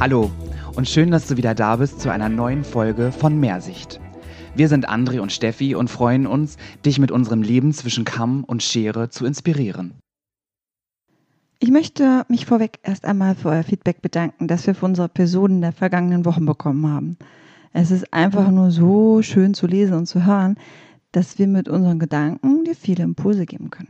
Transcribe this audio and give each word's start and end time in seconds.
Hallo 0.00 0.30
und 0.76 0.88
schön, 0.88 1.10
dass 1.10 1.28
du 1.28 1.36
wieder 1.36 1.54
da 1.54 1.76
bist 1.76 2.00
zu 2.00 2.10
einer 2.10 2.28
neuen 2.28 2.64
Folge 2.64 3.10
von 3.12 3.40
Mehrsicht. 3.40 4.00
Wir 4.54 4.68
sind 4.68 4.88
André 4.88 5.20
und 5.20 5.32
Steffi 5.32 5.74
und 5.74 5.88
freuen 5.88 6.26
uns, 6.26 6.58
dich 6.84 6.98
mit 6.98 7.10
unserem 7.10 7.42
Leben 7.42 7.72
zwischen 7.72 8.04
Kamm 8.04 8.44
und 8.44 8.62
Schere 8.62 9.08
zu 9.08 9.24
inspirieren. 9.24 9.94
Ich 11.58 11.70
möchte 11.70 12.24
mich 12.28 12.44
vorweg 12.44 12.80
erst 12.82 13.04
einmal 13.04 13.34
für 13.34 13.48
euer 13.48 13.62
Feedback 13.62 14.02
bedanken, 14.02 14.46
das 14.46 14.66
wir 14.66 14.74
für 14.74 14.84
unsere 14.84 15.06
Episoden 15.06 15.60
der 15.60 15.72
vergangenen 15.72 16.24
Wochen 16.24 16.44
bekommen 16.44 16.86
haben. 16.86 17.16
Es 17.72 17.90
ist 17.90 18.12
einfach 18.12 18.50
nur 18.50 18.70
so 18.70 19.22
schön 19.22 19.54
zu 19.54 19.66
lesen 19.66 19.94
und 19.94 20.06
zu 20.06 20.26
hören, 20.26 20.56
dass 21.12 21.38
wir 21.38 21.46
mit 21.46 21.68
unseren 21.68 21.98
Gedanken 21.98 22.64
dir 22.64 22.76
viele 22.76 23.04
Impulse 23.04 23.46
geben 23.46 23.70
können. 23.70 23.88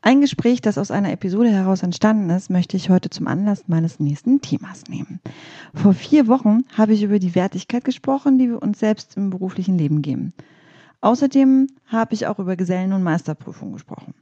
Ein 0.00 0.20
Gespräch, 0.20 0.60
das 0.60 0.78
aus 0.78 0.90
einer 0.90 1.12
Episode 1.12 1.50
heraus 1.50 1.82
entstanden 1.82 2.30
ist, 2.30 2.50
möchte 2.50 2.76
ich 2.76 2.88
heute 2.88 3.10
zum 3.10 3.26
Anlass 3.26 3.64
meines 3.66 3.98
nächsten 3.98 4.40
Themas 4.40 4.84
nehmen. 4.88 5.20
Vor 5.74 5.92
vier 5.92 6.28
Wochen 6.28 6.62
habe 6.76 6.92
ich 6.92 7.02
über 7.02 7.18
die 7.18 7.34
Wertigkeit 7.34 7.84
gesprochen, 7.84 8.38
die 8.38 8.48
wir 8.48 8.62
uns 8.62 8.78
selbst 8.78 9.16
im 9.16 9.30
beruflichen 9.30 9.76
Leben 9.76 10.00
geben. 10.02 10.32
Außerdem 11.00 11.68
habe 11.86 12.14
ich 12.14 12.26
auch 12.26 12.38
über 12.38 12.56
Gesellen- 12.56 12.92
und 12.92 13.02
Meisterprüfung 13.02 13.72
gesprochen. 13.72 14.14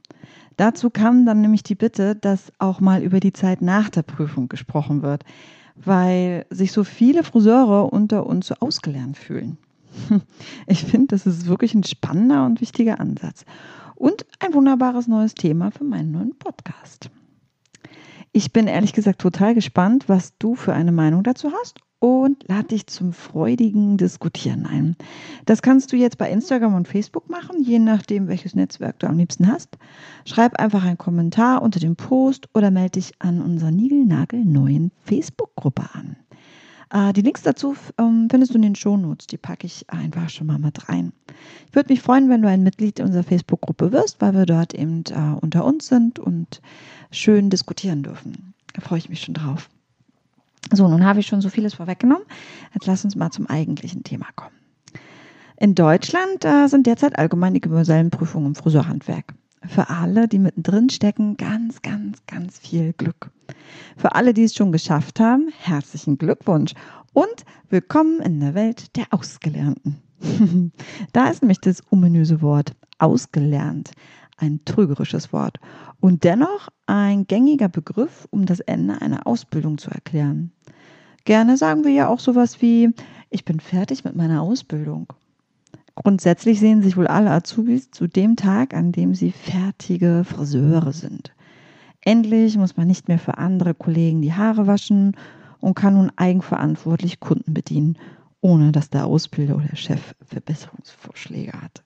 Dazu 0.57 0.89
kam 0.89 1.25
dann 1.25 1.41
nämlich 1.41 1.61
die 1.61 1.75
Bitte, 1.75 2.15
dass 2.15 2.51
auch 2.57 2.79
mal 2.79 3.03
über 3.03 3.19
die 3.19 3.33
Zeit 3.33 3.61
nach 3.61 3.89
der 3.89 4.01
Prüfung 4.01 4.47
gesprochen 4.47 5.03
wird, 5.03 5.23
weil 5.75 6.45
sich 6.49 6.71
so 6.71 6.83
viele 6.83 7.23
Friseure 7.23 7.93
unter 7.93 8.25
uns 8.25 8.47
so 8.47 8.55
ausgelernt 8.59 9.17
fühlen. 9.17 9.57
Ich 10.67 10.83
finde, 10.83 11.07
das 11.07 11.25
ist 11.25 11.47
wirklich 11.47 11.73
ein 11.73 11.83
spannender 11.83 12.45
und 12.45 12.61
wichtiger 12.61 12.99
Ansatz 12.99 13.45
und 13.97 14.25
ein 14.39 14.53
wunderbares 14.53 15.07
neues 15.07 15.35
Thema 15.35 15.71
für 15.71 15.83
meinen 15.83 16.11
neuen 16.11 16.37
Podcast. 16.37 17.09
Ich 18.31 18.53
bin 18.53 18.67
ehrlich 18.67 18.93
gesagt 18.93 19.19
total 19.19 19.55
gespannt, 19.55 20.07
was 20.07 20.37
du 20.37 20.55
für 20.55 20.73
eine 20.73 20.91
Meinung 20.91 21.23
dazu 21.23 21.51
hast 21.51 21.79
und 21.99 22.47
lade 22.47 22.67
dich 22.67 22.85
zum 22.85 23.11
freudigen 23.11 23.97
Diskutieren 23.97 24.67
ein. 24.67 24.95
Das 25.45 25.63
kannst 25.63 25.91
du 25.91 25.95
jetzt 25.97 26.19
bei 26.19 26.29
Instagram 26.29 26.75
und 26.75 26.87
Facebook 26.87 27.29
machen, 27.29 27.63
je 27.63 27.79
nachdem, 27.79 28.27
welches 28.27 28.53
Netzwerk 28.53 28.99
du 28.99 29.07
am 29.07 29.17
liebsten 29.17 29.51
hast. 29.51 29.77
Schreib 30.25 30.59
einfach 30.59 30.83
einen 30.83 30.99
Kommentar 30.99 31.63
unter 31.63 31.79
dem 31.79 31.95
Post 31.95 32.47
oder 32.53 32.69
melde 32.69 32.99
dich 32.99 33.13
an 33.19 33.41
unserer 33.41 33.71
Nigelnagel-neuen 33.71 34.91
Facebook-Gruppe 35.03 35.89
an. 35.93 36.17
Äh, 36.89 37.13
die 37.13 37.21
Links 37.21 37.41
dazu 37.41 37.75
ähm, 37.97 38.27
findest 38.29 38.53
du 38.53 38.57
in 38.57 38.61
den 38.61 38.75
Shownotes. 38.75 39.27
Die 39.27 39.37
packe 39.37 39.65
ich 39.67 39.89
einfach 39.89 40.29
schon 40.29 40.47
mal 40.47 40.59
mit 40.59 40.89
rein. 40.89 41.11
Ich 41.69 41.75
würde 41.75 41.91
mich 41.91 42.01
freuen, 42.01 42.29
wenn 42.29 42.41
du 42.41 42.47
ein 42.47 42.63
Mitglied 42.63 42.99
unserer 42.99 43.23
Facebook-Gruppe 43.23 43.91
wirst, 43.91 44.21
weil 44.21 44.33
wir 44.33 44.45
dort 44.45 44.73
eben 44.73 45.03
äh, 45.09 45.37
unter 45.41 45.65
uns 45.65 45.87
sind 45.87 46.19
und 46.19 46.61
schön 47.11 47.49
diskutieren 47.49 48.03
dürfen. 48.03 48.53
Da 48.73 48.81
freue 48.81 48.99
ich 48.99 49.09
mich 49.09 49.21
schon 49.21 49.33
drauf. 49.33 49.69
So, 50.71 50.87
nun 50.87 51.05
habe 51.05 51.19
ich 51.19 51.27
schon 51.27 51.41
so 51.41 51.49
vieles 51.49 51.75
vorweggenommen. 51.75 52.25
Jetzt 52.73 52.87
lass 52.87 53.03
uns 53.03 53.15
mal 53.15 53.31
zum 53.31 53.47
eigentlichen 53.47 54.03
Thema 54.03 54.27
kommen. 54.35 54.55
In 55.59 55.75
Deutschland 55.75 56.45
äh, 56.45 56.67
sind 56.67 56.85
derzeit 56.85 57.17
allgemein 57.17 57.53
die 57.53 57.61
Gesellenprüfungen 57.61 58.49
im 58.49 58.55
Friseurhandwerk. 58.55 59.33
Für 59.67 59.89
alle, 59.89 60.27
die 60.27 60.39
mittendrin 60.39 60.89
stecken, 60.89 61.35
ganz, 61.35 61.81
ganz, 61.81 62.25
ganz 62.25 62.57
viel 62.57 62.93
Glück. 62.93 63.31
Für 63.97 64.15
alle, 64.15 64.33
die 64.33 64.43
es 64.43 64.55
schon 64.55 64.71
geschafft 64.71 65.19
haben, 65.19 65.49
herzlichen 65.59 66.17
Glückwunsch 66.17 66.73
und 67.13 67.45
willkommen 67.69 68.21
in 68.21 68.39
der 68.39 68.55
Welt 68.55 68.95
der 68.95 69.05
Ausgelernten. 69.11 70.01
da 71.13 71.29
ist 71.29 71.41
nämlich 71.41 71.59
das 71.59 71.83
ominöse 71.91 72.41
Wort 72.41 72.75
ausgelernt, 72.97 73.91
ein 74.37 74.63
trügerisches 74.63 75.33
Wort 75.33 75.57
und 75.99 76.23
dennoch 76.23 76.69
ein 76.85 77.27
gängiger 77.27 77.67
Begriff, 77.69 78.25
um 78.31 78.45
das 78.45 78.61
Ende 78.61 79.01
einer 79.01 79.27
Ausbildung 79.27 79.77
zu 79.77 79.91
erklären. 79.91 80.51
Gerne 81.25 81.57
sagen 81.57 81.83
wir 81.83 81.91
ja 81.91 82.07
auch 82.07 82.19
sowas 82.19 82.61
wie, 82.61 82.93
ich 83.29 83.43
bin 83.43 83.59
fertig 83.59 84.05
mit 84.05 84.15
meiner 84.15 84.41
Ausbildung 84.41 85.11
Grundsätzlich 86.03 86.59
sehen 86.59 86.83
sich 86.83 86.95
wohl 86.95 87.07
alle 87.07 87.31
Azubis 87.31 87.89
zu 87.89 88.05
dem 88.05 88.35
Tag, 88.35 88.75
an 88.75 88.91
dem 88.91 89.15
sie 89.15 89.31
fertige 89.31 90.23
Friseure 90.23 90.93
sind. 90.93 91.33
Endlich 92.01 92.55
muss 92.55 92.77
man 92.77 92.85
nicht 92.85 93.07
mehr 93.07 93.17
für 93.17 93.39
andere 93.39 93.73
Kollegen 93.73 94.21
die 94.21 94.33
Haare 94.33 94.67
waschen 94.67 95.17
und 95.59 95.73
kann 95.73 95.95
nun 95.95 96.11
eigenverantwortlich 96.15 97.19
Kunden 97.19 97.55
bedienen, 97.55 97.97
ohne 98.41 98.71
dass 98.71 98.91
der 98.91 99.07
Ausbilder 99.07 99.55
oder 99.55 99.69
der 99.69 99.75
Chef 99.75 100.13
Verbesserungsvorschläge 100.23 101.53
hat. 101.53 101.83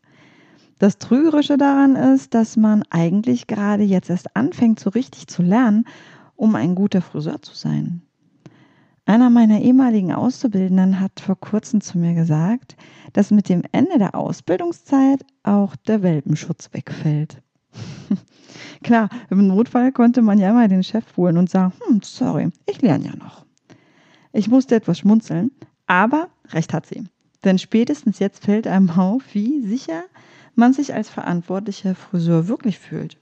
Das 0.77 0.97
Trügerische 0.97 1.57
daran 1.57 1.95
ist, 1.95 2.33
dass 2.33 2.57
man 2.57 2.83
eigentlich 2.89 3.47
gerade 3.47 3.83
jetzt 3.83 4.09
erst 4.09 4.35
anfängt, 4.35 4.81
so 4.81 4.89
richtig 4.89 5.27
zu 5.27 5.41
lernen, 5.41 5.85
um 6.35 6.55
ein 6.55 6.75
guter 6.75 7.01
Friseur 7.01 7.41
zu 7.41 7.55
sein. 7.55 8.01
Einer 9.11 9.29
meiner 9.29 9.59
ehemaligen 9.59 10.13
Auszubildenden 10.13 11.01
hat 11.01 11.19
vor 11.19 11.37
kurzem 11.37 11.81
zu 11.81 11.97
mir 11.97 12.13
gesagt, 12.13 12.77
dass 13.11 13.29
mit 13.29 13.49
dem 13.49 13.61
Ende 13.73 13.97
der 13.97 14.15
Ausbildungszeit 14.15 15.25
auch 15.43 15.75
der 15.75 16.01
Welpenschutz 16.01 16.69
wegfällt. 16.71 17.41
Klar, 18.83 19.09
im 19.29 19.47
Notfall 19.47 19.91
konnte 19.91 20.21
man 20.21 20.39
ja 20.39 20.53
mal 20.53 20.69
den 20.69 20.81
Chef 20.81 21.03
holen 21.17 21.35
und 21.35 21.49
sagen, 21.49 21.73
hm, 21.85 21.99
sorry, 22.01 22.51
ich 22.65 22.81
lerne 22.81 23.07
ja 23.07 23.15
noch. 23.17 23.45
Ich 24.31 24.47
musste 24.47 24.75
etwas 24.75 24.99
schmunzeln, 24.99 25.51
aber 25.87 26.29
recht 26.53 26.71
hat 26.71 26.85
sie. 26.85 27.03
Denn 27.43 27.59
spätestens 27.59 28.19
jetzt 28.19 28.45
fällt 28.45 28.65
einem 28.65 28.91
auf, 28.91 29.23
wie 29.33 29.61
sicher 29.61 30.03
man 30.55 30.71
sich 30.71 30.93
als 30.93 31.09
verantwortlicher 31.09 31.95
Friseur 31.95 32.47
wirklich 32.47 32.79
fühlt. 32.79 33.17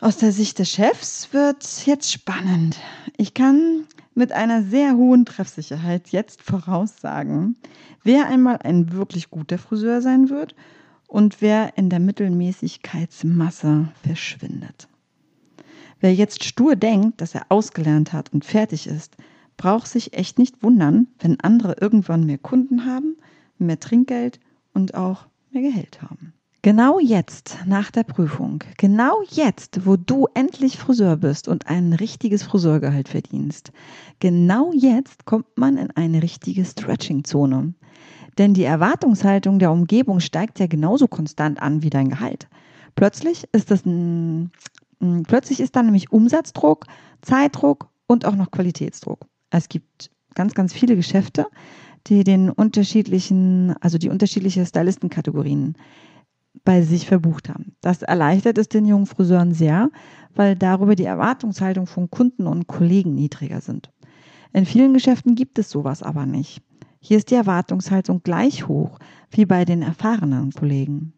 Aus 0.00 0.16
der 0.16 0.32
Sicht 0.32 0.58
des 0.58 0.68
Chefs 0.68 1.32
wird 1.32 1.64
jetzt 1.86 2.12
spannend. 2.12 2.76
Ich 3.16 3.34
kann 3.34 3.86
mit 4.14 4.32
einer 4.32 4.62
sehr 4.62 4.96
hohen 4.96 5.24
Treffsicherheit 5.24 6.08
jetzt 6.10 6.42
voraussagen, 6.42 7.56
wer 8.02 8.26
einmal 8.26 8.58
ein 8.58 8.92
wirklich 8.92 9.30
guter 9.30 9.58
Friseur 9.58 10.02
sein 10.02 10.28
wird 10.28 10.54
und 11.06 11.40
wer 11.40 11.76
in 11.76 11.90
der 11.90 12.00
Mittelmäßigkeitsmasse 12.00 13.88
verschwindet. 14.02 14.88
Wer 16.00 16.14
jetzt 16.14 16.44
stur 16.44 16.74
denkt, 16.74 17.20
dass 17.20 17.34
er 17.34 17.46
ausgelernt 17.48 18.12
hat 18.12 18.32
und 18.32 18.44
fertig 18.44 18.86
ist, 18.86 19.16
braucht 19.56 19.86
sich 19.86 20.14
echt 20.14 20.38
nicht 20.38 20.62
wundern, 20.62 21.06
wenn 21.20 21.38
andere 21.40 21.76
irgendwann 21.80 22.26
mehr 22.26 22.38
Kunden 22.38 22.86
haben, 22.86 23.16
mehr 23.58 23.78
Trinkgeld 23.78 24.40
und 24.74 24.94
auch 24.94 25.26
mehr 25.50 25.62
Gehalt 25.62 26.02
haben. 26.02 26.32
Genau 26.64 27.00
jetzt, 27.00 27.58
nach 27.66 27.90
der 27.90 28.04
Prüfung, 28.04 28.62
genau 28.78 29.20
jetzt, 29.28 29.84
wo 29.84 29.96
du 29.96 30.28
endlich 30.32 30.78
Friseur 30.78 31.16
bist 31.16 31.48
und 31.48 31.66
ein 31.66 31.92
richtiges 31.92 32.44
Friseurgehalt 32.44 33.08
verdienst, 33.08 33.72
genau 34.20 34.70
jetzt 34.72 35.24
kommt 35.24 35.58
man 35.58 35.76
in 35.76 35.90
eine 35.90 36.22
richtige 36.22 36.64
Stretching-Zone. 36.64 37.74
Denn 38.38 38.54
die 38.54 38.62
Erwartungshaltung 38.62 39.58
der 39.58 39.72
Umgebung 39.72 40.20
steigt 40.20 40.60
ja 40.60 40.68
genauso 40.68 41.08
konstant 41.08 41.60
an 41.60 41.82
wie 41.82 41.90
dein 41.90 42.10
Gehalt. 42.10 42.46
Plötzlich 42.94 43.48
ist 43.50 43.72
das 43.72 43.84
ein, 43.84 44.52
plötzlich 45.26 45.58
ist 45.58 45.74
dann 45.74 45.86
nämlich 45.86 46.12
Umsatzdruck, 46.12 46.86
Zeitdruck 47.22 47.88
und 48.06 48.24
auch 48.24 48.36
noch 48.36 48.52
Qualitätsdruck. 48.52 49.26
Es 49.50 49.68
gibt 49.68 50.12
ganz, 50.36 50.54
ganz 50.54 50.72
viele 50.72 50.94
Geschäfte, 50.94 51.46
die 52.06 52.22
den 52.22 52.50
unterschiedlichen, 52.50 53.74
also 53.80 53.98
die 53.98 54.10
unterschiedliche 54.10 54.64
Stylistenkategorien 54.64 55.74
bei 56.64 56.82
sich 56.82 57.06
verbucht 57.06 57.48
haben. 57.48 57.76
Das 57.80 58.02
erleichtert 58.02 58.58
es 58.58 58.68
den 58.68 58.86
jungen 58.86 59.06
Friseuren 59.06 59.52
sehr, 59.52 59.90
weil 60.34 60.56
darüber 60.56 60.94
die 60.94 61.04
Erwartungshaltung 61.04 61.86
von 61.86 62.10
Kunden 62.10 62.46
und 62.46 62.66
Kollegen 62.66 63.14
niedriger 63.14 63.60
sind. 63.60 63.90
In 64.52 64.66
vielen 64.66 64.92
Geschäften 64.94 65.34
gibt 65.34 65.58
es 65.58 65.70
sowas 65.70 66.02
aber 66.02 66.26
nicht. 66.26 66.62
Hier 67.00 67.16
ist 67.16 67.30
die 67.30 67.34
Erwartungshaltung 67.34 68.22
gleich 68.22 68.68
hoch 68.68 68.98
wie 69.30 69.46
bei 69.46 69.64
den 69.64 69.82
erfahrenen 69.82 70.52
Kollegen. 70.52 71.14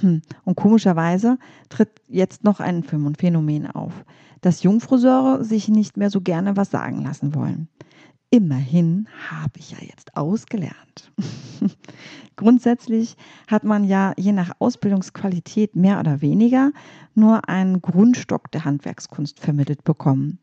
Hm. 0.00 0.22
Und 0.44 0.56
komischerweise 0.56 1.38
tritt 1.68 2.00
jetzt 2.08 2.44
noch 2.44 2.60
ein 2.60 2.82
Phänomen 2.82 3.66
auf, 3.66 4.04
dass 4.40 4.62
Jungfriseure 4.62 5.44
sich 5.44 5.68
nicht 5.68 5.96
mehr 5.96 6.10
so 6.10 6.20
gerne 6.20 6.56
was 6.56 6.70
sagen 6.70 7.02
lassen 7.02 7.34
wollen. 7.34 7.68
Immerhin 8.34 9.08
habe 9.28 9.58
ich 9.58 9.72
ja 9.72 9.78
jetzt 9.82 10.16
ausgelernt. 10.16 11.12
Grundsätzlich 12.36 13.18
hat 13.46 13.62
man 13.62 13.84
ja 13.84 14.14
je 14.16 14.32
nach 14.32 14.52
Ausbildungsqualität 14.58 15.76
mehr 15.76 16.00
oder 16.00 16.22
weniger 16.22 16.72
nur 17.14 17.46
einen 17.50 17.82
Grundstock 17.82 18.50
der 18.50 18.64
Handwerkskunst 18.64 19.38
vermittelt 19.38 19.84
bekommen. 19.84 20.38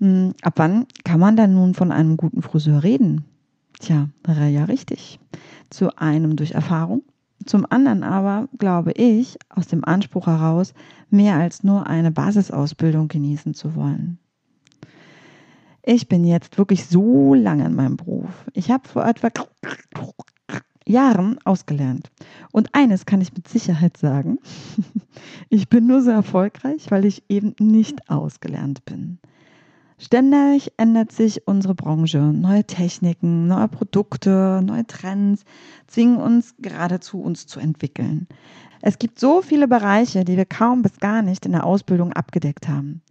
Hm, 0.00 0.34
ab 0.42 0.54
wann 0.56 0.86
kann 1.04 1.20
man 1.20 1.36
dann 1.36 1.54
nun 1.54 1.74
von 1.74 1.92
einem 1.92 2.16
guten 2.16 2.42
Friseur 2.42 2.82
reden? 2.82 3.24
Tja, 3.78 4.08
ja 4.26 4.64
richtig. 4.64 5.20
Zu 5.70 5.96
einem 5.96 6.34
durch 6.34 6.50
Erfahrung, 6.50 7.04
zum 7.46 7.66
anderen 7.70 8.02
aber, 8.02 8.48
glaube 8.58 8.90
ich, 8.96 9.38
aus 9.48 9.68
dem 9.68 9.84
Anspruch 9.84 10.26
heraus, 10.26 10.74
mehr 11.08 11.36
als 11.36 11.62
nur 11.62 11.86
eine 11.86 12.10
Basisausbildung 12.10 13.06
genießen 13.06 13.54
zu 13.54 13.76
wollen. 13.76 14.18
Ich 15.82 16.08
bin 16.08 16.24
jetzt 16.24 16.58
wirklich 16.58 16.86
so 16.86 17.34
lange 17.34 17.64
in 17.64 17.74
meinem 17.74 17.96
Beruf. 17.96 18.28
Ich 18.52 18.70
habe 18.70 18.86
vor 18.86 19.06
etwa 19.06 19.30
Jahren 20.86 21.38
ausgelernt. 21.44 22.10
Und 22.52 22.74
eines 22.74 23.06
kann 23.06 23.20
ich 23.20 23.32
mit 23.32 23.48
Sicherheit 23.48 23.96
sagen. 23.96 24.38
ich 25.48 25.68
bin 25.68 25.86
nur 25.86 26.02
so 26.02 26.10
erfolgreich, 26.10 26.90
weil 26.90 27.04
ich 27.04 27.22
eben 27.28 27.54
nicht 27.58 28.10
ausgelernt 28.10 28.84
bin. 28.84 29.18
Ständig 29.98 30.72
ändert 30.78 31.12
sich 31.12 31.46
unsere 31.46 31.74
Branche. 31.74 32.18
Neue 32.18 32.64
Techniken, 32.64 33.46
neue 33.46 33.68
Produkte, 33.68 34.62
neue 34.64 34.86
Trends 34.86 35.44
zwingen 35.86 36.16
uns 36.16 36.54
geradezu, 36.58 37.20
uns 37.20 37.46
zu 37.46 37.60
entwickeln. 37.60 38.26
Es 38.80 38.98
gibt 38.98 39.20
so 39.20 39.42
viele 39.42 39.68
Bereiche, 39.68 40.24
die 40.24 40.38
wir 40.38 40.46
kaum 40.46 40.80
bis 40.80 40.98
gar 40.98 41.20
nicht 41.20 41.44
in 41.44 41.52
der 41.52 41.64
Ausbildung 41.64 42.14
abgedeckt 42.14 42.66
haben. 42.66 43.02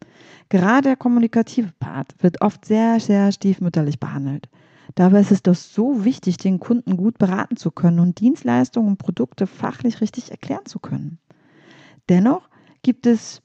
Gerade 0.49 0.89
der 0.89 0.95
kommunikative 0.95 1.71
Part 1.79 2.15
wird 2.19 2.41
oft 2.41 2.65
sehr, 2.65 2.99
sehr 2.99 3.31
stiefmütterlich 3.31 3.99
behandelt. 3.99 4.49
Dabei 4.95 5.21
ist 5.21 5.31
es 5.31 5.43
doch 5.43 5.55
so 5.55 6.03
wichtig, 6.03 6.37
den 6.37 6.59
Kunden 6.59 6.97
gut 6.97 7.19
beraten 7.19 7.55
zu 7.55 7.69
können 7.69 7.99
und 7.99 8.19
Dienstleistungen 8.19 8.89
und 8.89 8.97
Produkte 8.97 9.45
fachlich 9.45 10.01
richtig 10.01 10.31
erklären 10.31 10.65
zu 10.65 10.79
können. 10.79 11.19
Dennoch 12.09 12.49
gibt 12.81 13.05
es 13.05 13.43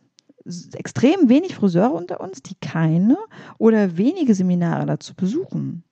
extrem 0.73 1.29
wenig 1.29 1.55
Friseure 1.55 1.93
unter 1.93 2.21
uns, 2.21 2.43
die 2.43 2.55
keine 2.55 3.19
oder 3.59 3.97
wenige 3.97 4.35
Seminare 4.35 4.87
dazu 4.87 5.15
besuchen. 5.15 5.85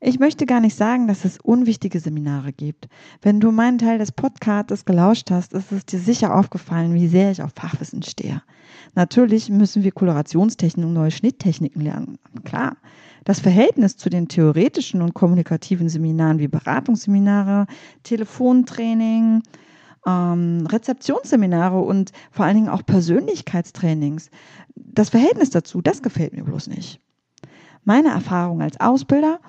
Ich 0.00 0.20
möchte 0.20 0.46
gar 0.46 0.60
nicht 0.60 0.76
sagen, 0.76 1.08
dass 1.08 1.24
es 1.24 1.40
unwichtige 1.40 1.98
Seminare 1.98 2.52
gibt. 2.52 2.88
Wenn 3.20 3.40
du 3.40 3.50
meinen 3.50 3.78
Teil 3.78 3.98
des 3.98 4.12
Podcasts 4.12 4.84
gelauscht 4.84 5.30
hast, 5.32 5.52
ist 5.52 5.72
es 5.72 5.86
dir 5.86 5.98
sicher 5.98 6.36
aufgefallen, 6.36 6.94
wie 6.94 7.08
sehr 7.08 7.32
ich 7.32 7.42
auf 7.42 7.50
Fachwissen 7.56 8.04
stehe. 8.04 8.42
Natürlich 8.94 9.50
müssen 9.50 9.82
wir 9.82 9.90
Kolorationstechniken 9.90 10.88
und 10.88 10.94
neue 10.94 11.10
Schnitttechniken 11.10 11.82
lernen. 11.82 12.18
Klar. 12.44 12.76
Das 13.24 13.40
Verhältnis 13.40 13.96
zu 13.96 14.08
den 14.08 14.28
theoretischen 14.28 15.02
und 15.02 15.14
kommunikativen 15.14 15.88
Seminaren 15.88 16.38
wie 16.38 16.48
Beratungsseminare, 16.48 17.66
Telefontraining, 18.04 19.42
ähm, 20.06 20.66
Rezeptionsseminare 20.70 21.80
und 21.80 22.12
vor 22.30 22.46
allen 22.46 22.54
Dingen 22.54 22.68
auch 22.68 22.86
Persönlichkeitstrainings. 22.86 24.30
Das 24.76 25.10
Verhältnis 25.10 25.50
dazu, 25.50 25.82
das 25.82 26.02
gefällt 26.02 26.34
mir 26.34 26.44
bloß 26.44 26.68
nicht. 26.68 27.00
Meine 27.84 28.10
Erfahrung 28.10 28.62
als 28.62 28.78
Ausbilder, 28.80 29.40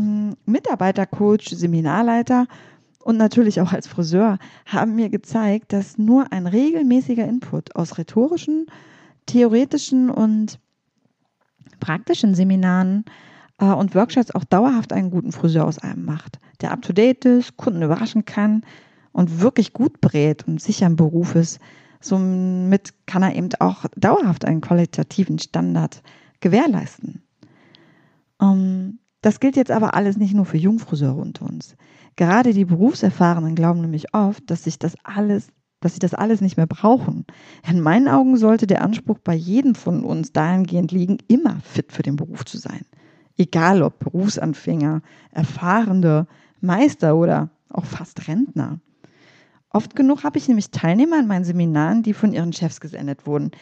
Mitarbeitercoach, 0.00 1.48
Seminarleiter 1.48 2.46
und 3.02 3.16
natürlich 3.16 3.60
auch 3.60 3.72
als 3.72 3.86
Friseur 3.86 4.38
haben 4.66 4.94
mir 4.94 5.08
gezeigt, 5.08 5.72
dass 5.72 5.98
nur 5.98 6.32
ein 6.32 6.46
regelmäßiger 6.46 7.26
Input 7.26 7.74
aus 7.76 7.98
rhetorischen, 7.98 8.66
theoretischen 9.26 10.10
und 10.10 10.58
praktischen 11.80 12.34
Seminaren 12.34 13.04
äh, 13.58 13.66
und 13.66 13.94
Workshops 13.94 14.30
auch 14.32 14.44
dauerhaft 14.44 14.92
einen 14.92 15.10
guten 15.10 15.32
Friseur 15.32 15.64
aus 15.64 15.78
einem 15.78 16.04
macht, 16.04 16.38
der 16.60 16.72
up-to-date 16.72 17.24
ist, 17.24 17.56
Kunden 17.56 17.82
überraschen 17.82 18.24
kann, 18.24 18.62
und 19.12 19.40
wirklich 19.40 19.72
gut 19.72 20.00
berät 20.00 20.46
und 20.46 20.60
sicher 20.60 20.86
im 20.86 20.96
Beruf 20.96 21.34
ist, 21.34 21.58
somit 22.00 22.94
kann 23.06 23.22
er 23.22 23.34
eben 23.34 23.48
auch 23.58 23.86
dauerhaft 23.96 24.44
einen 24.44 24.60
qualitativen 24.60 25.38
Standard 25.38 26.02
gewährleisten. 26.40 27.22
Um, 28.38 28.48
ähm, 28.48 28.98
das 29.22 29.40
gilt 29.40 29.56
jetzt 29.56 29.70
aber 29.70 29.94
alles 29.94 30.16
nicht 30.16 30.34
nur 30.34 30.46
für 30.46 30.56
Jungfriseure 30.56 31.20
unter 31.20 31.46
uns. 31.46 31.76
Gerade 32.16 32.52
die 32.52 32.64
Berufserfahrenen 32.64 33.54
glauben 33.54 33.80
nämlich 33.80 34.14
oft, 34.14 34.50
dass 34.50 34.64
sich 34.64 34.78
das 34.78 34.94
alles, 35.04 35.48
dass 35.80 35.94
sie 35.94 36.00
das 36.00 36.14
alles 36.14 36.40
nicht 36.40 36.56
mehr 36.56 36.66
brauchen. 36.66 37.24
In 37.68 37.80
meinen 37.80 38.08
Augen 38.08 38.36
sollte 38.36 38.66
der 38.66 38.82
Anspruch 38.82 39.18
bei 39.18 39.34
jedem 39.34 39.74
von 39.74 40.04
uns 40.04 40.32
dahingehend 40.32 40.92
liegen, 40.92 41.18
immer 41.28 41.60
fit 41.60 41.92
für 41.92 42.02
den 42.02 42.16
Beruf 42.16 42.44
zu 42.44 42.58
sein. 42.58 42.84
Egal 43.36 43.82
ob 43.82 43.98
Berufsanfänger, 43.98 45.02
Erfahrene, 45.30 46.26
Meister 46.60 47.16
oder 47.16 47.50
auch 47.70 47.84
fast 47.86 48.28
Rentner. 48.28 48.80
Oft 49.72 49.94
genug 49.94 50.24
habe 50.24 50.36
ich 50.36 50.48
nämlich 50.48 50.72
Teilnehmer 50.72 51.20
in 51.20 51.28
meinen 51.28 51.44
Seminaren, 51.44 52.02
die 52.02 52.12
von 52.12 52.32
ihren 52.32 52.52
Chefs 52.52 52.80
gesendet 52.80 53.26
wurden. 53.26 53.52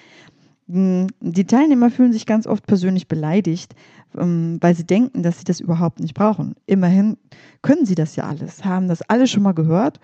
Hm, 0.69 1.07
die 1.21 1.47
Teilnehmer 1.47 1.91
fühlen 1.91 2.13
sich 2.13 2.27
ganz 2.27 2.47
oft 2.47 2.67
persönlich 2.67 3.09
beleidigt, 3.09 3.75
ähm, 4.17 4.59
weil 4.61 4.75
sie 4.75 4.85
denken, 4.85 5.23
dass 5.23 5.39
sie 5.39 5.45
das 5.45 5.61
überhaupt 5.61 6.01
nicht 6.01 6.15
brauchen. 6.15 6.55
Immerhin 6.67 7.17
können 7.63 7.87
sie 7.87 7.95
das 7.95 8.17
ja 8.17 8.25
alles, 8.25 8.65
haben 8.65 8.89
das 8.89 9.03
alles 9.03 9.31
schon 9.31 9.43
mal 9.43 9.53
gehört 9.53 9.99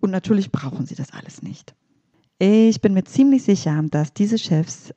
und 0.00 0.10
natürlich 0.10 0.50
brauchen 0.50 0.86
sie 0.86 0.94
das 0.94 1.12
alles 1.12 1.42
nicht. 1.42 1.74
Ich 2.38 2.80
bin 2.80 2.94
mir 2.94 3.04
ziemlich 3.04 3.42
sicher, 3.42 3.82
dass 3.90 4.14
diese 4.14 4.38
Chefs 4.38 4.94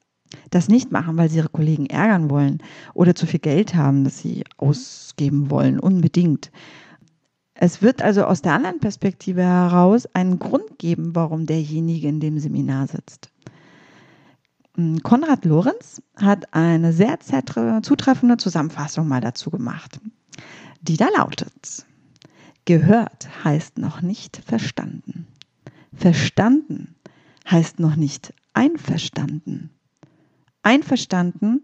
das 0.49 0.69
nicht 0.69 0.91
machen, 0.91 1.17
weil 1.17 1.29
sie 1.29 1.37
ihre 1.37 1.49
Kollegen 1.49 1.87
ärgern 1.87 2.29
wollen 2.29 2.59
oder 2.93 3.13
zu 3.13 3.27
viel 3.27 3.41
Geld 3.41 3.75
haben, 3.75 4.05
das 4.05 4.19
sie 4.19 4.45
ausgeben 4.57 5.51
wollen, 5.51 5.79
unbedingt. 5.79 6.51
Es 7.53 7.81
wird 7.81 8.01
also 8.01 8.23
aus 8.23 8.41
der 8.41 8.53
anderen 8.53 8.79
Perspektive 8.79 9.43
heraus 9.43 10.07
einen 10.13 10.39
Grund 10.39 10.79
geben, 10.79 11.15
warum 11.15 11.45
derjenige 11.45 12.07
in 12.07 12.19
dem 12.19 12.39
Seminar 12.39 12.87
sitzt. 12.87 13.29
Hm, 14.75 15.03
Konrad 15.03 15.45
Lorenz 15.45 16.01
hat 16.15 16.53
eine 16.53 16.93
sehr 16.93 17.19
zutreffende 17.19 18.37
Zusammenfassung 18.37 19.07
mal 19.07 19.21
dazu 19.21 19.51
gemacht, 19.51 19.99
die 20.81 20.97
da 20.97 21.07
lautet, 21.15 21.85
gehört 22.65 23.29
heißt 23.43 23.77
noch 23.77 24.01
nicht 24.01 24.37
verstanden. 24.37 25.27
Verstanden 25.93 26.95
heißt 27.49 27.79
noch 27.79 27.95
nicht 27.95 28.33
einverstanden. 28.53 29.69
Einverstanden 30.63 31.63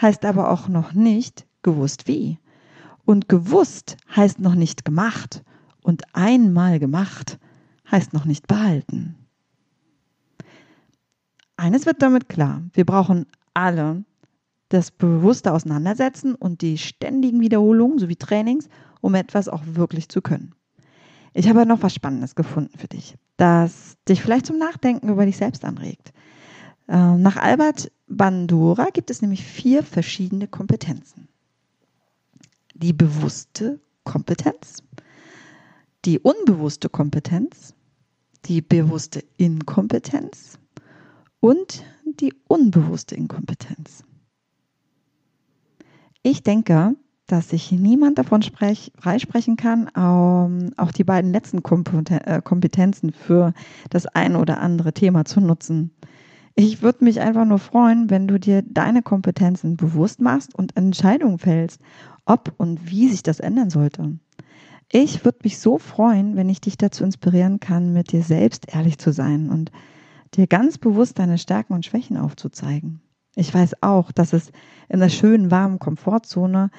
heißt 0.00 0.24
aber 0.24 0.50
auch 0.50 0.68
noch 0.68 0.94
nicht 0.94 1.46
gewusst 1.62 2.08
wie. 2.08 2.38
Und 3.04 3.28
gewusst 3.28 3.96
heißt 4.14 4.40
noch 4.40 4.54
nicht 4.54 4.84
gemacht. 4.84 5.44
Und 5.82 6.02
einmal 6.14 6.78
gemacht 6.78 7.38
heißt 7.90 8.12
noch 8.12 8.24
nicht 8.24 8.46
behalten. 8.46 9.16
Eines 11.58 11.84
wird 11.84 12.00
damit 12.00 12.30
klar. 12.30 12.62
Wir 12.72 12.86
brauchen 12.86 13.26
alle 13.52 14.04
das 14.70 14.90
bewusste 14.90 15.52
Auseinandersetzen 15.52 16.34
und 16.34 16.62
die 16.62 16.78
ständigen 16.78 17.40
Wiederholungen 17.40 17.98
sowie 17.98 18.16
Trainings, 18.16 18.68
um 19.02 19.14
etwas 19.14 19.48
auch 19.48 19.62
wirklich 19.66 20.08
zu 20.08 20.22
können. 20.22 20.54
Ich 21.34 21.48
habe 21.48 21.66
noch 21.66 21.82
was 21.82 21.94
Spannendes 21.94 22.34
gefunden 22.34 22.78
für 22.78 22.88
dich, 22.88 23.16
das 23.36 23.96
dich 24.08 24.22
vielleicht 24.22 24.46
zum 24.46 24.58
Nachdenken 24.58 25.10
über 25.10 25.26
dich 25.26 25.36
selbst 25.36 25.64
anregt. 25.64 26.12
Ähm, 26.88 27.20
nach 27.20 27.36
Albert 27.36 27.92
Bandura 28.06 28.86
gibt 28.92 29.10
es 29.10 29.20
nämlich 29.20 29.44
vier 29.44 29.82
verschiedene 29.82 30.48
Kompetenzen 30.48 31.28
die 32.78 32.92
bewusste 32.92 33.80
Kompetenz, 34.04 34.82
die 36.04 36.18
unbewusste 36.20 36.88
Kompetenz, 36.88 37.74
die 38.44 38.62
bewusste 38.62 39.24
Inkompetenz 39.36 40.58
und 41.40 41.84
die 42.04 42.34
unbewusste 42.46 43.14
Inkompetenz. 43.14 44.04
Ich 46.22 46.42
denke, 46.42 46.96
dass 47.26 47.50
sich 47.50 47.70
niemand 47.70 48.18
davon 48.18 48.42
sprech, 48.42 48.90
freisprechen 48.98 49.56
kann, 49.56 49.90
ähm, 49.96 50.72
auch 50.76 50.90
die 50.92 51.04
beiden 51.04 51.32
letzten 51.32 51.58
äh, 51.58 52.42
Kompetenzen 52.42 53.12
für 53.12 53.52
das 53.90 54.06
eine 54.06 54.38
oder 54.38 54.60
andere 54.60 54.92
Thema 54.92 55.24
zu 55.24 55.40
nutzen. 55.40 55.90
Ich 56.54 56.82
würde 56.82 57.04
mich 57.04 57.20
einfach 57.20 57.44
nur 57.44 57.60
freuen, 57.60 58.10
wenn 58.10 58.26
du 58.26 58.40
dir 58.40 58.62
deine 58.62 59.02
Kompetenzen 59.02 59.76
bewusst 59.76 60.20
machst 60.20 60.54
und 60.54 60.76
Entscheidungen 60.76 61.38
fällst, 61.38 61.80
ob 62.24 62.52
und 62.56 62.90
wie 62.90 63.08
sich 63.08 63.22
das 63.22 63.40
ändern 63.40 63.70
sollte. 63.70 64.18
Ich 64.90 65.24
würde 65.24 65.38
mich 65.44 65.58
so 65.58 65.78
freuen, 65.78 66.34
wenn 66.34 66.48
ich 66.48 66.62
dich 66.62 66.78
dazu 66.78 67.04
inspirieren 67.04 67.60
kann, 67.60 67.92
mit 67.92 68.10
dir 68.10 68.22
selbst 68.22 68.74
ehrlich 68.74 68.98
zu 68.98 69.12
sein 69.12 69.50
und 69.50 69.70
dir 70.34 70.46
ganz 70.46 70.78
bewusst 70.78 71.18
deine 71.18 71.38
Stärken 71.38 71.72
und 71.72 71.84
Schwächen 71.84 72.16
aufzuzeigen. 72.16 73.00
Ich 73.34 73.52
weiß 73.52 73.82
auch, 73.82 74.10
dass 74.12 74.32
es 74.32 74.50
in 74.88 75.00
der 75.00 75.08
schönen, 75.08 75.50
warmen 75.50 75.78
Komfortzone 75.78 76.70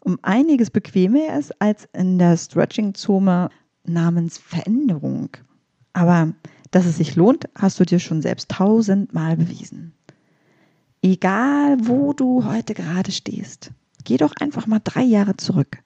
um 0.00 0.18
einiges 0.22 0.70
bequemer 0.70 1.36
ist 1.36 1.60
als 1.60 1.88
in 1.92 2.18
der 2.18 2.36
Stretching-Zone 2.36 3.50
namens 3.84 4.38
Veränderung. 4.38 5.30
Aber 5.92 6.32
dass 6.70 6.86
es 6.86 6.96
sich 6.96 7.16
lohnt, 7.16 7.48
hast 7.54 7.80
du 7.80 7.84
dir 7.84 7.98
schon 7.98 8.22
selbst 8.22 8.50
tausendmal 8.50 9.36
bewiesen. 9.36 9.92
Egal, 11.02 11.76
wo 11.82 12.12
du 12.12 12.44
heute 12.44 12.74
gerade 12.74 13.12
stehst, 13.12 13.72
geh 14.04 14.16
doch 14.16 14.32
einfach 14.40 14.66
mal 14.66 14.80
drei 14.82 15.02
Jahre 15.02 15.36
zurück. 15.36 15.78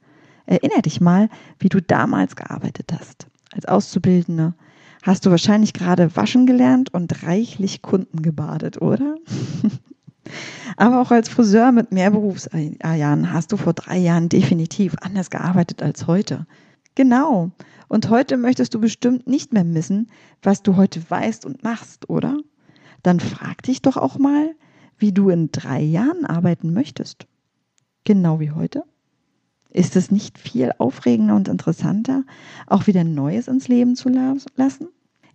Erinner 0.47 0.83
dich 0.83 1.01
mal, 1.01 1.29
wie 1.59 1.69
du 1.69 1.81
damals 1.81 2.37
gearbeitet 2.37 2.93
hast. 2.93 3.27
Als 3.53 3.67
Auszubildende 3.67 4.55
hast 5.03 5.27
du 5.27 5.31
wahrscheinlich 5.31 5.73
gerade 5.73 6.15
waschen 6.17 6.47
gelernt 6.47 6.93
und 6.93 7.23
reichlich 7.23 7.83
Kunden 7.83 8.23
gebadet, 8.23 8.81
oder? 8.81 9.17
Aber 10.77 11.01
auch 11.01 11.11
als 11.11 11.29
Friseur 11.29 11.73
mit 11.73 11.93
mehr 11.93 12.11
Berufsjahren 12.11 13.33
hast 13.33 13.53
du 13.53 13.57
vor 13.57 13.73
drei 13.73 13.99
Jahren 13.99 14.29
definitiv 14.29 14.95
anders 15.01 15.31
gearbeitet 15.31 15.83
als 15.83 16.07
heute. 16.07 16.47
Genau. 16.95 17.51
Und 17.89 18.09
heute 18.09 18.37
möchtest 18.37 18.75
du 18.75 18.81
bestimmt 18.81 19.27
nicht 19.27 19.53
mehr 19.53 19.65
missen, 19.65 20.11
was 20.43 20.63
du 20.63 20.77
heute 20.77 21.03
weißt 21.09 21.45
und 21.45 21.65
machst, 21.65 22.09
oder? 22.09 22.39
Dann 23.03 23.21
frag 23.21 23.63
dich 23.63 23.83
doch 23.83 23.97
auch 23.97 24.19
mal, 24.19 24.55
wie 24.97 25.13
du 25.13 25.31
in 25.31 25.51
drei 25.51 25.81
Jahren 25.81 26.25
arbeiten 26.25 26.73
möchtest. 26.73 27.27
Genau 28.05 28.39
wie 28.39 28.51
heute? 28.51 28.85
Ist 29.73 29.97
es 29.97 30.11
nicht 30.11 30.39
viel 30.39 30.73
aufregender 30.79 31.37
und 31.37 31.49
interessanter, 31.49 32.25
auch 32.67 32.87
wieder 32.87 33.05
Neues 33.05 33.49
ins 33.49 33.69
Leben 33.69 33.97
zu 33.97 34.09
lassen? 34.57 34.89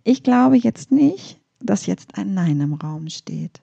Ich 0.04 0.22
glaube 0.22 0.56
jetzt 0.56 0.92
nicht, 0.92 1.40
dass 1.60 1.86
jetzt 1.86 2.16
ein 2.18 2.34
Nein 2.34 2.60
im 2.60 2.74
Raum 2.74 3.08
steht. 3.08 3.60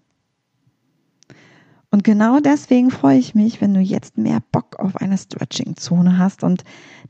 Und 1.93 2.03
genau 2.03 2.39
deswegen 2.39 2.89
freue 2.89 3.19
ich 3.19 3.35
mich, 3.35 3.61
wenn 3.61 3.75
du 3.75 3.79
jetzt 3.79 4.17
mehr 4.17 4.41
Bock 4.51 4.79
auf 4.79 4.97
eine 4.97 5.15
Stretching-Zone 5.15 6.17
hast 6.17 6.43
und 6.43 6.63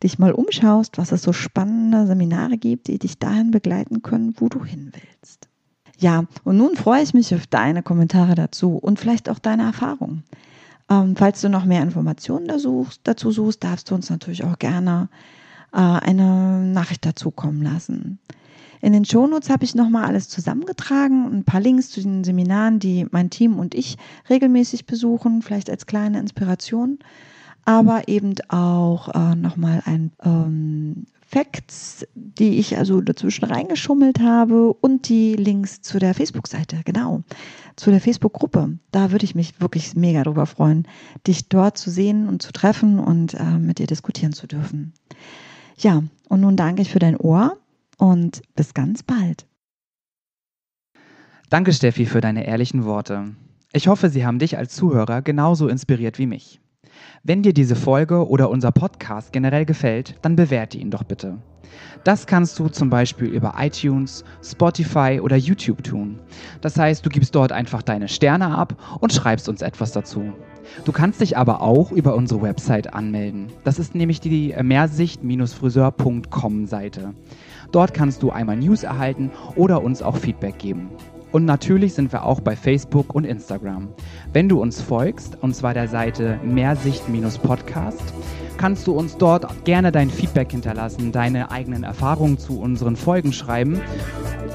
dich 0.04 0.20
mal 0.20 0.34
umschaust, 0.34 0.98
was 0.98 1.14
es 1.14 1.22
so 1.22 1.32
spannende 1.32 2.06
Seminare 2.06 2.58
gibt, 2.58 2.88
die 2.88 3.00
dich 3.00 3.18
dahin 3.18 3.52
begleiten 3.52 4.02
können, 4.02 4.34
wo 4.38 4.50
du 4.50 4.66
hin 4.66 4.92
willst. 4.92 5.48
Ja, 6.00 6.26
und 6.44 6.58
nun 6.58 6.76
freue 6.76 7.02
ich 7.02 7.14
mich 7.14 7.34
auf 7.34 7.48
deine 7.48 7.82
Kommentare 7.82 8.36
dazu 8.36 8.76
und 8.76 9.00
vielleicht 9.00 9.30
auch 9.30 9.40
deine 9.40 9.64
Erfahrungen. 9.64 10.26
Ähm, 10.90 11.16
falls 11.16 11.42
du 11.42 11.50
noch 11.50 11.66
mehr 11.66 11.82
Informationen 11.82 12.60
suchst, 12.60 13.02
dazu 13.04 13.32
suchst, 13.32 13.64
darfst 13.64 13.90
du 13.90 13.96
uns 13.96 14.10
natürlich 14.10 14.44
auch 14.44 14.60
gerne 14.60 15.10
äh, 15.72 15.78
eine 15.78 16.60
Nachricht 16.60 17.06
dazu 17.06 17.32
kommen 17.32 17.62
lassen. 17.62 18.20
In 18.82 18.92
den 18.92 19.06
Shownotes 19.06 19.50
habe 19.50 19.64
ich 19.64 19.76
nochmal 19.76 20.04
alles 20.04 20.28
zusammengetragen, 20.28 21.34
ein 21.34 21.46
paar 21.46 21.62
Links 21.62 21.90
zu 21.90 22.02
den 22.02 22.26
Seminaren, 22.26 22.80
die 22.80 23.08
mein 23.12 23.30
Team 23.30 23.58
und 23.58 23.76
ich 23.76 23.98
regelmäßig 24.30 24.86
besuchen, 24.86 25.42
vielleicht 25.42 25.70
als 25.70 25.86
kleine 25.86 26.20
Inspiration, 26.20 27.00
aber 27.64 28.10
eben 28.10 28.36
auch 28.50 29.08
äh, 29.16 29.36
nochmal 29.36 29.82
ein 29.86 30.12
ähm, 30.22 31.06
Facts, 31.26 32.06
die 32.14 32.60
ich 32.60 32.78
also 32.78 33.00
dazwischen 33.00 33.46
reingeschummelt 33.46 34.20
habe 34.20 34.74
und 34.74 35.08
die 35.08 35.36
Links 35.36 35.82
zu 35.82 35.98
der 35.98 36.14
Facebook-Seite, 36.14 36.82
genau, 36.84 37.24
zu 37.76 37.92
der 37.92 38.02
Facebook-Gruppe. 38.02 38.78
Da 38.92 39.12
würde 39.12 39.26
ich 39.26 39.36
mich 39.36 39.60
wirklich 39.62 39.96
mega 39.96 40.24
drüber 40.24 40.46
freuen, 40.46 40.88
dich 41.28 41.50
dort 41.50 41.78
zu 41.78 41.90
sehen 41.90 42.28
und 42.28 42.42
zu 42.42 42.52
treffen 42.52 43.00
und 43.00 43.34
äh, 43.34 43.58
mit 43.60 43.80
dir 43.80 43.88
diskutieren 43.88 44.34
zu 44.34 44.48
dürfen. 44.48 44.94
Ja, 45.78 46.04
und 46.30 46.42
nun 46.42 46.56
danke 46.56 46.82
ich 46.82 46.92
für 46.92 47.00
dein 47.00 47.18
Ohr 47.18 47.58
und 47.98 48.42
bis 48.56 48.74
ganz 48.74 49.04
bald. 49.04 49.48
Danke, 51.50 51.74
Steffi, 51.74 52.06
für 52.06 52.22
deine 52.22 52.48
ehrlichen 52.48 52.86
Worte. 52.86 53.36
Ich 53.74 53.88
hoffe, 53.88 54.10
sie 54.10 54.26
haben 54.26 54.40
dich 54.40 54.58
als 54.58 54.76
Zuhörer 54.76 55.22
genauso 55.22 55.68
inspiriert 55.68 56.18
wie 56.18 56.28
mich. 56.28 56.63
Wenn 57.24 57.42
dir 57.42 57.54
diese 57.54 57.76
Folge 57.76 58.28
oder 58.28 58.50
unser 58.50 58.72
Podcast 58.72 59.32
generell 59.32 59.66
gefällt, 59.66 60.16
dann 60.22 60.36
bewerte 60.36 60.78
ihn 60.78 60.92
doch 60.92 61.04
bitte. 61.04 61.38
Das 62.04 62.28
kannst 62.28 62.60
du 62.60 62.68
zum 62.68 62.90
Beispiel 62.90 63.28
über 63.28 63.54
iTunes, 63.58 64.26
Spotify 64.44 65.20
oder 65.22 65.38
YouTube 65.38 65.84
tun. 65.84 66.20
Das 66.62 66.78
heißt, 66.78 67.06
du 67.06 67.10
gibst 67.10 67.34
dort 67.34 67.52
einfach 67.52 67.82
deine 67.82 68.10
Sterne 68.10 68.58
ab 68.58 68.76
und 69.00 69.14
schreibst 69.14 69.48
uns 69.48 69.62
etwas 69.62 69.94
dazu. 69.94 70.34
Du 70.86 70.92
kannst 70.92 71.22
dich 71.22 71.38
aber 71.38 71.62
auch 71.62 71.92
über 71.92 72.16
unsere 72.16 72.42
Website 72.42 72.94
anmelden. 72.94 73.48
Das 73.64 73.80
ist 73.80 73.96
nämlich 73.96 74.20
die 74.20 74.54
mehrsicht-friseur.com 74.62 76.68
Seite. 76.68 77.14
Dort 77.72 77.94
kannst 77.94 78.22
du 78.22 78.32
einmal 78.32 78.58
News 78.58 78.84
erhalten 78.84 79.32
oder 79.56 79.82
uns 79.82 80.02
auch 80.02 80.18
Feedback 80.18 80.60
geben. 80.60 80.90
Und 81.34 81.46
natürlich 81.46 81.96
sind 81.96 82.14
wir 82.14 82.26
auch 82.26 82.40
bei 82.42 82.56
Facebook 82.56 83.16
und 83.16 83.26
Instagram. 83.26 83.90
Wenn 84.32 84.48
du 84.48 84.62
uns 84.62 84.80
folgst, 84.82 85.36
und 85.42 85.56
zwar 85.56 85.74
der 85.74 85.88
Seite 85.88 86.40
Mehrsicht-Podcast, 86.44 88.14
kannst 88.58 88.86
du 88.86 88.94
uns 88.94 89.18
dort 89.18 89.66
gerne 89.66 89.92
dein 89.92 90.12
Feedback 90.12 90.52
hinterlassen, 90.52 91.12
deine 91.12 91.50
eigenen 91.50 91.84
Erfahrungen 91.84 92.38
zu 92.38 92.60
unseren 92.60 92.96
Folgen 92.96 93.34
schreiben 93.34 93.82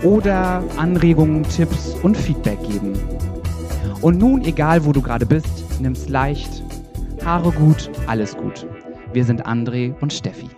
oder 0.04 0.62
Anregungen, 0.76 1.42
Tipps 1.42 1.96
und 2.04 2.16
Feedback 2.16 2.62
geben. 2.62 2.92
Und 4.00 4.18
nun, 4.18 4.44
egal 4.44 4.84
wo 4.84 4.92
du 4.92 5.02
gerade 5.02 5.26
bist, 5.26 5.80
nimm's 5.80 6.08
leicht, 6.08 6.62
Haare 7.24 7.50
gut, 7.50 7.90
alles 8.06 8.36
gut. 8.36 8.68
Wir 9.12 9.24
sind 9.24 9.46
André 9.46 9.94
und 10.00 10.12
Steffi. 10.12 10.48